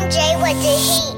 MJ 0.00 0.18
with 0.40 0.58
the 0.64 0.74
heat. 0.86 1.16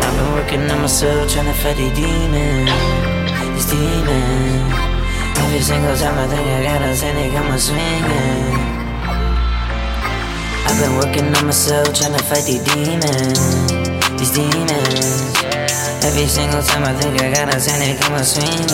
I've 0.00 0.14
been 0.16 0.30
working 0.32 0.70
on 0.70 0.80
myself, 0.80 1.30
tryna 1.30 1.54
fight 1.60 1.76
the 1.76 1.88
demons, 1.94 2.70
these 3.54 3.68
demons. 3.70 4.72
Every 5.36 5.60
single 5.60 5.96
time 5.96 6.18
I 6.18 6.26
think 6.26 6.46
I 6.48 6.62
got 6.62 6.82
a 6.82 6.96
sin, 6.96 7.14
they 7.14 7.30
come 7.30 7.58
swinging. 7.58 8.68
I've 10.66 10.78
been 10.80 10.94
working 10.96 11.28
on 11.36 11.44
myself, 11.44 11.92
trying 11.92 12.16
to 12.16 12.24
fight 12.24 12.44
the 12.48 12.56
demons, 12.72 13.40
these 14.18 14.32
demons. 14.32 15.47
Every 16.08 16.26
single 16.26 16.62
time 16.62 16.84
I 16.84 16.94
think 16.94 17.20
I 17.20 17.28
got 17.28 17.52
a 17.52 17.60
they 17.60 17.94
come 18.00 18.14
a 18.14 18.24
swinging, 18.24 18.64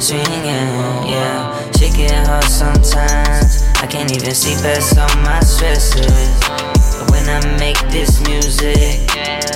swinging, 0.00 0.72
yeah. 1.04 1.52
Shit 1.76 1.92
get 1.92 2.26
hard 2.26 2.42
sometimes. 2.44 3.68
I 3.76 3.86
can't 3.86 4.10
even 4.10 4.32
see 4.32 4.56
past 4.64 4.96
all 4.96 5.14
my 5.20 5.40
stresses. 5.40 6.08
But 6.40 7.10
when 7.12 7.28
I 7.28 7.44
make 7.60 7.76
this 7.92 8.24
music, 8.26 9.04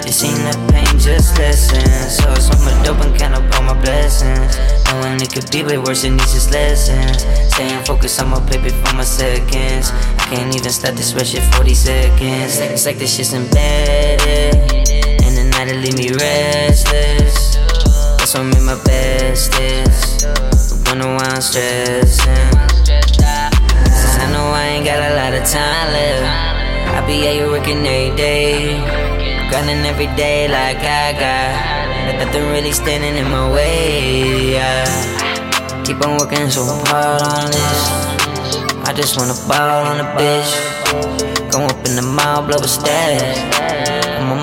it 0.05 0.13
seem 0.13 0.37
the 0.45 0.53
pain 0.71 0.85
just 1.01 1.39
lessens. 1.39 2.21
So 2.21 2.31
it's 2.37 2.53
from 2.53 2.69
a 2.69 2.85
dope 2.85 3.01
and 3.01 3.19
count 3.19 3.41
up 3.41 3.49
all 3.57 3.63
my 3.63 3.81
blessings. 3.81 4.53
Knowing 4.93 5.17
it 5.17 5.33
could 5.33 5.51
be 5.51 5.65
way 5.65 5.79
worse 5.79 6.03
than 6.03 6.19
these 6.19 6.35
just 6.35 6.53
lessons. 6.53 7.25
Staying 7.55 7.83
focused, 7.85 8.21
I'ma 8.21 8.39
my 8.93 9.03
seconds. 9.03 9.91
I 10.21 10.25
can't 10.29 10.55
even 10.55 10.71
stop 10.71 10.95
this 10.95 11.15
red 11.15 11.27
shit 11.27 11.43
40 11.55 11.73
seconds. 11.73 12.61
It's 12.61 12.85
like 12.85 12.99
this 12.99 13.17
shit's 13.17 13.33
embedded. 13.33 14.72
It 15.65 15.77
leave 15.77 15.95
me 15.97 16.11
restless. 16.11 17.55
That's 18.19 18.35
what 18.35 18.43
made 18.51 18.67
my 18.67 18.75
bestest. 18.83 20.27
Wonder 20.89 21.07
why 21.15 21.23
I'm 21.23 21.41
stressing. 21.41 22.51
Since 22.83 24.17
I 24.19 24.27
know 24.33 24.51
I 24.51 24.75
ain't 24.75 24.85
got 24.85 24.99
a 24.99 25.15
lot 25.15 25.33
of 25.33 25.47
time 25.47 25.87
left. 25.95 26.99
I 26.99 27.07
be 27.07 27.29
out 27.29 27.35
here 27.35 27.49
working 27.49 27.87
every 27.87 28.17
day. 28.17 28.75
Grinding 29.51 29.87
every 29.87 30.11
day 30.19 30.49
like 30.49 30.83
I 30.83 31.15
got. 31.15 32.19
Nothing 32.19 32.43
really 32.51 32.73
standing 32.73 33.15
in 33.15 33.31
my 33.31 33.49
way. 33.55 34.55
Yeah. 34.55 35.85
Keep 35.85 36.05
on 36.05 36.19
working 36.19 36.51
so 36.51 36.65
hard 36.91 37.23
on 37.23 37.47
this. 37.53 38.83
I 38.83 38.93
just 38.97 39.17
wanna 39.17 39.39
ball 39.47 39.87
on 39.87 40.01
a 40.01 40.09
bitch. 40.19 41.53
Go 41.53 41.67
up 41.67 41.87
in 41.87 41.95
the 41.95 42.03
mall, 42.03 42.43
blow 42.43 42.59
a 42.59 42.67
stash. 42.67 44.02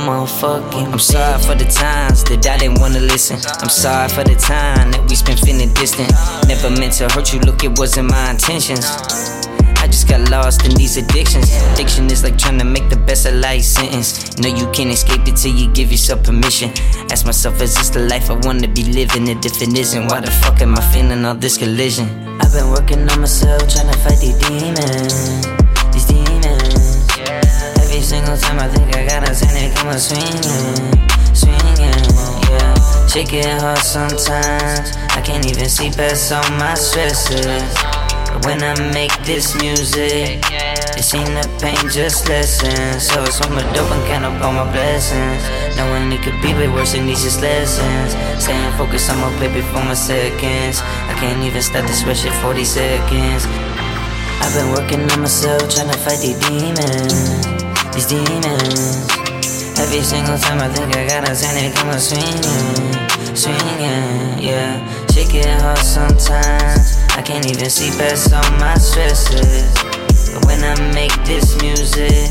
I'm 0.09 0.25
motherfucking. 0.25 0.91
I'm 0.91 0.99
sorry 0.99 1.39
for 1.43 1.53
the 1.53 1.69
times 1.69 2.23
that 2.25 2.45
I 2.47 2.57
didn't 2.57 2.79
wanna 2.79 2.99
listen. 2.99 3.37
I'm 3.61 3.69
sorry 3.69 4.09
for 4.09 4.23
the 4.23 4.35
time 4.35 4.91
that 4.91 5.05
we 5.07 5.15
spent 5.15 5.39
feeling 5.39 5.71
distant. 5.73 6.09
Never 6.47 6.71
meant 6.71 6.93
to 6.93 7.07
hurt 7.09 7.31
you, 7.31 7.39
look, 7.41 7.63
it 7.63 7.77
wasn't 7.77 8.09
my 8.09 8.31
intentions. 8.31 8.89
I 9.77 9.85
just 9.85 10.09
got 10.09 10.27
lost 10.31 10.65
in 10.65 10.73
these 10.73 10.97
addictions. 10.97 11.53
Addiction 11.73 12.09
is 12.09 12.23
like 12.23 12.39
trying 12.39 12.57
to 12.57 12.65
make 12.65 12.89
the 12.89 12.97
best 12.97 13.27
of 13.27 13.35
life 13.35 13.61
sentence. 13.61 14.35
No, 14.39 14.49
you 14.49 14.65
can't 14.71 14.89
escape 14.89 15.27
it 15.27 15.35
till 15.35 15.53
you 15.53 15.71
give 15.73 15.91
yourself 15.91 16.23
permission. 16.23 16.71
Ask 17.11 17.27
myself, 17.27 17.61
is 17.61 17.75
this 17.75 17.89
the 17.89 18.01
life 18.09 18.31
I 18.31 18.33
wanna 18.33 18.67
be 18.67 18.85
living? 18.85 19.29
And 19.29 19.45
if 19.45 19.61
it 19.61 19.77
isn't, 19.77 20.07
why 20.07 20.21
the 20.21 20.31
fuck 20.31 20.59
am 20.61 20.75
I 20.75 20.81
feeling 20.91 21.23
all 21.23 21.35
this 21.35 21.57
collision? 21.57 22.09
I've 22.41 22.51
been 22.51 22.69
working 22.71 23.07
on 23.09 23.21
myself, 23.21 23.61
trying 23.69 23.91
to 23.93 23.97
fight. 23.99 24.17
These 24.17 24.39
demons. 24.41 25.68
Every 27.99 28.15
single 28.15 28.37
time 28.37 28.59
I 28.59 28.67
think 28.71 28.95
I 28.95 29.03
got 29.03 29.27
a 29.27 29.35
they 29.51 29.67
come 29.75 29.91
a 29.91 29.99
swinging, 29.99 30.39
swinging, 31.35 32.07
yeah. 32.47 33.07
Shit 33.11 33.27
get 33.27 33.59
hard 33.59 33.83
sometimes. 33.83 34.95
I 35.11 35.19
can't 35.19 35.43
even 35.43 35.67
see 35.67 35.91
past 35.91 36.31
all 36.31 36.39
my 36.55 36.75
stresses. 36.75 37.43
But 38.31 38.45
when 38.47 38.63
I 38.63 38.71
make 38.95 39.11
this 39.27 39.51
music, 39.59 40.39
it 40.47 41.03
seem 41.03 41.27
the 41.35 41.43
pain 41.59 41.75
just 41.91 42.29
lessens. 42.29 43.03
So 43.03 43.21
it's 43.27 43.35
from 43.35 43.57
a 43.59 43.63
dope 43.75 43.91
and 43.91 44.07
count 44.07 44.23
up 44.23 44.41
all 44.47 44.53
my 44.53 44.71
blessings. 44.71 45.43
Knowing 45.75 46.09
it 46.15 46.23
could 46.23 46.39
be 46.39 46.55
way 46.55 46.69
worse 46.71 46.93
than 46.93 47.05
these 47.05 47.21
just 47.21 47.41
lessons. 47.41 48.15
Staying 48.41 48.71
focused, 48.79 49.11
I'ma 49.11 49.27
play 49.35 49.51
before 49.51 49.83
my 49.83 49.93
seconds. 49.93 50.79
I 50.79 51.19
can't 51.19 51.43
even 51.43 51.61
start 51.61 51.83
this 51.83 52.05
rush 52.05 52.23
at 52.23 52.31
40 52.41 52.63
seconds. 52.63 53.43
I've 54.39 54.55
been 54.55 54.71
working 54.71 55.03
on 55.11 55.19
myself, 55.19 55.67
trying 55.67 55.91
to 55.91 55.97
fight 55.99 56.23
these 56.23 56.39
demons, 56.47 57.59
these 57.93 58.05
demons. 58.05 59.07
Every 59.79 60.01
single 60.01 60.37
time 60.37 60.59
I 60.59 60.67
think 60.69 60.95
I 60.95 61.07
got 61.07 61.29
a 61.29 61.33
they 61.33 61.71
come 61.71 61.89
a 61.89 61.99
swinging, 61.99 63.35
swinging, 63.35 64.43
yeah. 64.43 64.83
Shit 65.11 65.31
get 65.31 65.61
hard 65.61 65.77
sometimes. 65.79 66.97
I 67.17 67.21
can't 67.21 67.45
even 67.45 67.69
see 67.69 67.89
past 67.97 68.33
all 68.33 68.43
my 68.59 68.75
stresses. 68.75 69.73
But 70.33 70.45
when 70.45 70.63
I 70.63 70.75
make 70.93 71.15
this 71.25 71.59
music, 71.61 72.29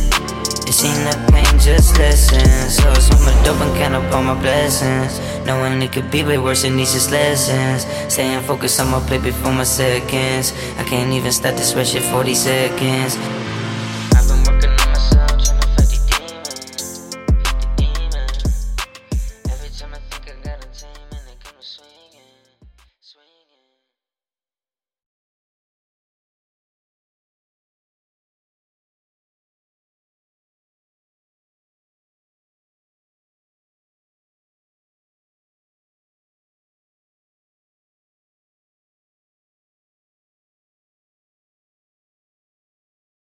it 0.68 0.72
seems 0.72 1.04
the 1.04 1.16
pain 1.32 1.58
just 1.58 1.98
lessens. 1.98 2.76
So 2.76 2.90
it's 2.92 3.08
from 3.08 3.26
a 3.26 3.44
dope 3.44 3.60
and 3.60 3.74
count 3.76 3.94
up 3.94 4.12
all 4.12 4.22
my 4.22 4.40
blessings. 4.40 5.20
Knowing 5.44 5.82
it 5.82 5.92
could 5.92 6.10
be 6.10 6.22
way 6.22 6.38
worse 6.38 6.62
than 6.62 6.76
these 6.76 6.92
just 6.92 7.10
lessons. 7.10 7.86
Staying 8.12 8.42
focused, 8.42 8.80
I'ma 8.80 9.00
play 9.06 9.18
before 9.18 9.52
my 9.52 9.64
seconds. 9.64 10.52
I 10.78 10.84
can't 10.84 11.12
even 11.12 11.32
start 11.32 11.56
this 11.56 11.74
rush 11.74 11.96
at 11.96 12.02
40 12.02 12.34
seconds. 12.34 13.16